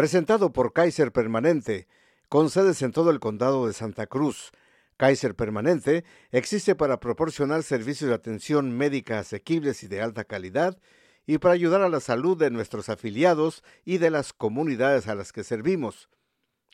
Presentado 0.00 0.50
por 0.50 0.72
Kaiser 0.72 1.12
Permanente, 1.12 1.86
con 2.30 2.48
sedes 2.48 2.80
en 2.80 2.90
todo 2.90 3.10
el 3.10 3.20
condado 3.20 3.66
de 3.66 3.74
Santa 3.74 4.06
Cruz. 4.06 4.50
Kaiser 4.96 5.34
Permanente 5.34 6.06
existe 6.30 6.74
para 6.74 7.00
proporcionar 7.00 7.62
servicios 7.62 8.08
de 8.08 8.14
atención 8.14 8.74
médica 8.74 9.18
asequibles 9.18 9.82
y 9.82 9.88
de 9.88 10.00
alta 10.00 10.24
calidad 10.24 10.78
y 11.26 11.36
para 11.36 11.52
ayudar 11.52 11.82
a 11.82 11.90
la 11.90 12.00
salud 12.00 12.38
de 12.38 12.50
nuestros 12.50 12.88
afiliados 12.88 13.62
y 13.84 13.98
de 13.98 14.08
las 14.08 14.32
comunidades 14.32 15.06
a 15.06 15.14
las 15.14 15.34
que 15.34 15.44
servimos. 15.44 16.08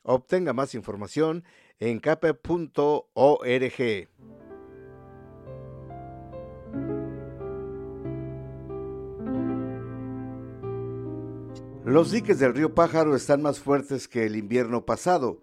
Obtenga 0.05 0.53
más 0.53 0.77
información 0.77 1.43
en 1.81 1.99
cape.org. 1.99 2.47
Los 11.87 12.11
diques 12.11 12.41
del 12.41 12.53
río 12.53 12.75
Pájaro 12.75 13.15
están 13.15 13.43
más 13.43 13.61
fuertes 13.61 14.09
que 14.09 14.27
el 14.27 14.35
invierno 14.35 14.85
pasado. 14.85 15.41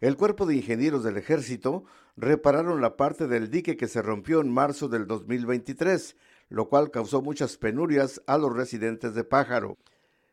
El 0.00 0.16
cuerpo 0.16 0.46
de 0.46 0.56
ingenieros 0.56 1.04
del 1.04 1.18
ejército 1.18 1.84
repararon 2.16 2.80
la 2.80 2.96
parte 2.96 3.26
del 3.26 3.50
dique 3.50 3.76
que 3.76 3.88
se 3.88 4.00
rompió 4.00 4.40
en 4.40 4.50
marzo 4.50 4.88
del 4.88 5.06
2023, 5.06 6.16
lo 6.48 6.70
cual 6.70 6.90
causó 6.90 7.20
muchas 7.20 7.58
penurias 7.58 8.22
a 8.26 8.38
los 8.38 8.56
residentes 8.56 9.14
de 9.14 9.22
Pájaro. 9.22 9.76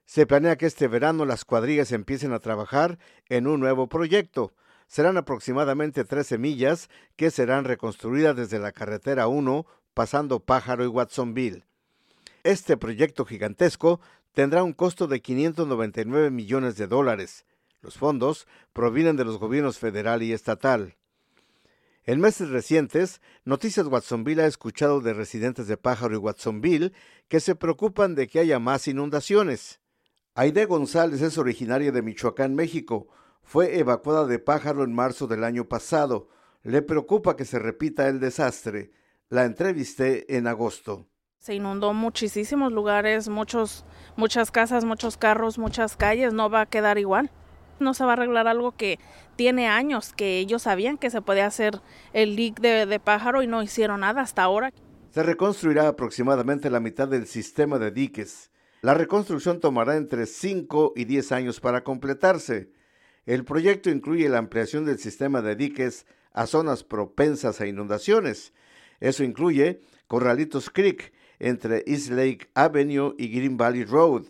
Se 0.05 0.25
planea 0.25 0.55
que 0.55 0.65
este 0.65 0.87
verano 0.87 1.25
las 1.25 1.43
cuadrillas 1.43 1.91
empiecen 1.91 2.31
a 2.31 2.39
trabajar 2.39 2.97
en 3.27 3.45
un 3.45 3.59
nuevo 3.59 3.89
proyecto. 3.89 4.53
Serán 4.87 5.17
aproximadamente 5.17 6.05
13 6.05 6.37
millas 6.37 6.89
que 7.17 7.31
serán 7.31 7.65
reconstruidas 7.65 8.37
desde 8.37 8.59
la 8.59 8.71
carretera 8.71 9.27
1 9.27 9.65
pasando 9.93 10.39
Pájaro 10.39 10.85
y 10.85 10.87
Watsonville. 10.87 11.65
Este 12.49 12.77
proyecto 12.77 13.25
gigantesco 13.25 14.01
tendrá 14.33 14.63
un 14.63 14.73
costo 14.73 15.05
de 15.05 15.21
599 15.21 16.31
millones 16.31 16.77
de 16.77 16.87
dólares. 16.87 17.45
Los 17.79 17.95
fondos 17.95 18.47
provienen 18.73 19.17
de 19.17 19.23
los 19.23 19.37
gobiernos 19.37 19.77
federal 19.77 20.23
y 20.23 20.33
estatal. 20.33 20.95
En 22.05 22.19
meses 22.19 22.49
recientes, 22.49 23.21
Noticias 23.45 23.85
Watsonville 23.85 24.41
ha 24.41 24.47
escuchado 24.47 24.99
de 24.99 25.13
residentes 25.13 25.67
de 25.67 25.77
Pájaro 25.77 26.15
y 26.15 26.17
Watsonville 26.17 26.91
que 27.27 27.39
se 27.39 27.53
preocupan 27.53 28.15
de 28.15 28.27
que 28.27 28.39
haya 28.39 28.57
más 28.57 28.87
inundaciones. 28.87 29.79
Aide 30.33 30.65
González 30.65 31.21
es 31.21 31.37
originaria 31.37 31.91
de 31.91 32.01
Michoacán, 32.01 32.55
México. 32.55 33.09
Fue 33.43 33.77
evacuada 33.77 34.25
de 34.25 34.39
Pájaro 34.39 34.83
en 34.83 34.91
marzo 34.91 35.27
del 35.27 35.43
año 35.43 35.65
pasado. 35.65 36.29
Le 36.63 36.81
preocupa 36.81 37.35
que 37.35 37.45
se 37.45 37.59
repita 37.59 38.07
el 38.07 38.19
desastre. 38.19 38.89
La 39.29 39.45
entrevisté 39.45 40.35
en 40.35 40.47
agosto. 40.47 41.05
Se 41.39 41.55
inundó 41.55 41.93
muchísimos 41.93 42.73
lugares, 42.73 43.29
muchos, 43.29 43.85
muchas 44.17 44.51
casas, 44.51 44.83
muchos 44.83 45.15
carros, 45.15 45.57
muchas 45.57 45.95
calles. 45.95 46.33
No 46.33 46.49
va 46.49 46.61
a 46.61 46.65
quedar 46.65 46.97
igual. 46.97 47.31
No 47.79 47.93
se 47.93 48.03
va 48.03 48.09
a 48.09 48.13
arreglar 48.13 48.49
algo 48.49 48.73
que 48.73 48.99
tiene 49.37 49.69
años, 49.69 50.11
que 50.11 50.39
ellos 50.39 50.63
sabían 50.63 50.97
que 50.97 51.09
se 51.09 51.21
podía 51.21 51.45
hacer 51.45 51.79
el 52.11 52.35
leak 52.35 52.59
de, 52.59 52.85
de 52.85 52.99
pájaro 52.99 53.41
y 53.41 53.47
no 53.47 53.63
hicieron 53.63 54.01
nada 54.01 54.19
hasta 54.19 54.43
ahora. 54.43 54.73
Se 55.11 55.23
reconstruirá 55.23 55.87
aproximadamente 55.87 56.69
la 56.69 56.81
mitad 56.81 57.07
del 57.07 57.25
sistema 57.25 57.79
de 57.79 57.91
diques. 57.91 58.51
La 58.81 58.93
reconstrucción 58.93 59.61
tomará 59.61 59.95
entre 59.95 60.25
5 60.25 60.91
y 60.97 61.05
10 61.05 61.31
años 61.31 61.61
para 61.61 61.85
completarse. 61.85 62.73
El 63.25 63.45
proyecto 63.45 63.89
incluye 63.89 64.27
la 64.27 64.39
ampliación 64.39 64.83
del 64.83 64.99
sistema 64.99 65.41
de 65.41 65.55
diques 65.55 66.05
a 66.33 66.47
zonas 66.47 66.83
propensas 66.83 67.61
a 67.61 67.65
inundaciones. 67.65 68.51
Eso 68.99 69.23
incluye 69.23 69.79
Corralitos 70.07 70.69
Creek, 70.69 71.13
entre 71.39 71.83
East 71.87 72.09
Lake 72.11 72.49
Avenue 72.53 73.15
y 73.17 73.29
Green 73.29 73.57
Valley 73.57 73.85
Road. 73.85 74.25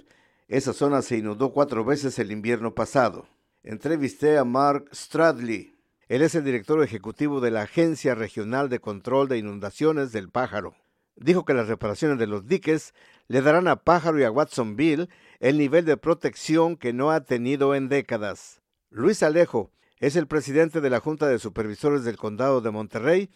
Esa 0.47 0.73
zona 0.73 1.01
se 1.01 1.17
inundó 1.17 1.51
cuatro 1.51 1.83
veces 1.83 2.17
el 2.19 2.31
invierno 2.31 2.73
pasado. 2.73 3.27
Entrevisté 3.63 4.37
a 4.37 4.45
Mark 4.45 4.89
Stradley. 4.93 5.75
Él 6.07 6.21
es 6.21 6.33
el 6.33 6.43
director 6.43 6.81
ejecutivo 6.81 7.39
de 7.41 7.51
la 7.51 7.63
Agencia 7.63 8.15
Regional 8.15 8.69
de 8.69 8.79
Control 8.79 9.27
de 9.27 9.37
Inundaciones 9.37 10.11
del 10.11 10.29
Pájaro. 10.29 10.75
Dijo 11.15 11.45
que 11.45 11.53
las 11.53 11.67
reparaciones 11.67 12.17
de 12.17 12.27
los 12.27 12.47
diques 12.47 12.93
le 13.27 13.41
darán 13.41 13.67
a 13.67 13.83
Pájaro 13.83 14.19
y 14.19 14.23
a 14.23 14.31
Watsonville 14.31 15.09
el 15.39 15.57
nivel 15.57 15.85
de 15.85 15.97
protección 15.97 16.77
que 16.77 16.93
no 16.93 17.11
ha 17.11 17.25
tenido 17.25 17.75
en 17.75 17.89
décadas. 17.89 18.61
Luis 18.89 19.21
Alejo 19.21 19.71
es 19.99 20.15
el 20.15 20.27
presidente 20.27 20.81
de 20.81 20.89
la 20.89 20.99
Junta 21.01 21.27
de 21.27 21.37
Supervisores 21.39 22.03
del 22.05 22.17
Condado 22.17 22.61
de 22.61 22.71
Monterrey. 22.71 23.29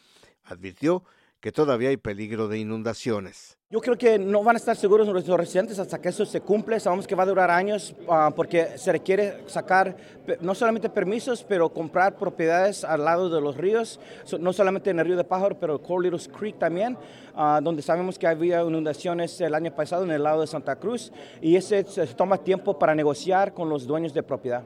Advirtió 0.43 1.03
que 1.43 1.51
todavía 1.51 1.89
hay 1.89 1.97
peligro 1.97 2.47
de 2.47 2.57
inundaciones. 2.57 3.57
Yo 3.69 3.81
creo 3.81 3.97
que 3.97 4.17
no 4.17 4.45
van 4.45 4.55
a 4.55 4.59
estar 4.59 4.77
seguros 4.77 5.09
nuestros 5.09 5.37
residentes 5.37 5.77
hasta 5.77 5.99
que 5.99 6.07
eso 6.07 6.25
se 6.25 6.39
cumple. 6.39 6.79
Sabemos 6.79 7.05
que 7.05 7.15
va 7.15 7.23
a 7.23 7.25
durar 7.25 7.51
años 7.51 7.93
uh, 8.07 8.33
porque 8.33 8.77
se 8.77 8.93
requiere 8.93 9.43
sacar 9.47 9.97
no 10.39 10.55
solamente 10.55 10.89
permisos, 10.89 11.43
pero 11.43 11.67
comprar 11.67 12.15
propiedades 12.15 12.85
al 12.85 13.03
lado 13.03 13.29
de 13.29 13.41
los 13.41 13.57
ríos, 13.57 13.99
no 14.39 14.53
solamente 14.53 14.91
en 14.91 14.99
el 14.99 15.05
río 15.05 15.17
de 15.17 15.25
Pájaro, 15.25 15.59
pero 15.59 15.81
Cold 15.81 16.05
Little 16.05 16.31
Creek 16.31 16.57
también, 16.57 16.97
uh, 17.35 17.61
donde 17.61 17.81
sabemos 17.81 18.17
que 18.17 18.25
había 18.25 18.61
inundaciones 18.61 19.41
el 19.41 19.53
año 19.53 19.75
pasado 19.75 20.05
en 20.05 20.11
el 20.11 20.23
lado 20.23 20.39
de 20.39 20.47
Santa 20.47 20.77
Cruz 20.77 21.11
y 21.41 21.57
ese 21.57 21.83
se 21.83 22.07
toma 22.07 22.37
tiempo 22.37 22.79
para 22.79 22.95
negociar 22.95 23.53
con 23.53 23.67
los 23.67 23.85
dueños 23.85 24.13
de 24.13 24.23
propiedad. 24.23 24.63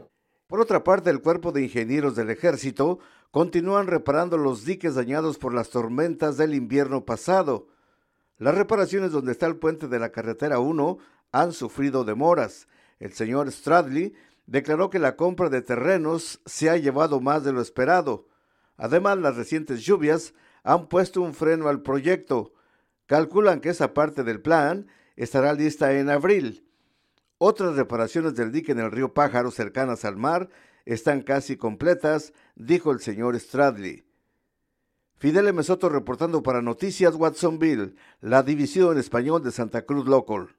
Por 0.48 0.62
otra 0.62 0.84
parte, 0.84 1.10
el 1.10 1.22
cuerpo 1.22 1.52
de 1.52 1.62
ingenieros 1.62 2.16
del 2.16 2.30
ejército 2.30 3.00
continúan 3.32 3.88
reparando 3.88 4.38
los 4.38 4.64
diques 4.64 4.96
dañados 4.96 5.38
por 5.38 5.54
las 5.54 5.70
tormentas 5.70 6.38
del 6.38 6.56
invierno 6.56 7.04
pasado. 7.04 7.68
Las 8.38 8.56
reparaciones 8.56 9.12
donde 9.12 9.34
está 9.34 9.46
el 9.46 9.58
puente 9.58 9.90
de 9.90 10.00
la 10.00 10.12
carretera 10.12 10.60
1 10.60 10.98
han 11.34 11.52
sufrido 11.52 12.06
demoras. 12.06 12.70
El 13.00 13.12
señor 13.12 13.52
Stradley 13.52 14.14
declaró 14.46 14.90
que 14.90 15.00
la 15.00 15.18
compra 15.18 15.50
de 15.50 15.62
terrenos 15.62 16.40
se 16.46 16.70
ha 16.70 16.78
llevado 16.78 17.20
más 17.20 17.44
de 17.44 17.52
lo 17.52 17.60
esperado. 17.60 18.30
Además, 18.78 19.18
las 19.18 19.36
recientes 19.36 19.82
lluvias 19.82 20.34
han 20.64 20.88
puesto 20.88 21.22
un 21.22 21.34
freno 21.34 21.68
al 21.68 21.82
proyecto. 21.82 22.54
Calculan 23.06 23.60
que 23.60 23.70
esa 23.70 23.94
parte 23.94 24.24
del 24.24 24.40
plan 24.40 24.88
estará 25.18 25.52
lista 25.54 25.92
en 25.94 26.10
abril. 26.10 26.67
Otras 27.40 27.76
reparaciones 27.76 28.36
del 28.36 28.52
dique 28.52 28.72
en 28.72 28.80
el 28.80 28.92
río 28.92 29.14
Pájaro 29.14 29.52
cercanas 29.52 30.06
al 30.06 30.18
mar 30.18 30.50
están 30.86 31.22
casi 31.22 31.56
completas, 31.56 32.34
dijo 32.56 32.92
el 32.92 33.00
señor 33.00 33.40
Stradley. 33.40 34.04
Fidel 35.18 35.48
M. 35.48 35.62
Soto 35.64 35.90
reportando 35.90 36.42
para 36.42 36.62
Noticias 36.62 37.16
Watsonville, 37.16 37.96
la 38.22 38.44
división 38.44 38.94
en 38.94 39.00
español 39.00 39.44
de 39.44 39.52
Santa 39.52 39.84
Cruz 39.84 40.08
Local. 40.08 40.56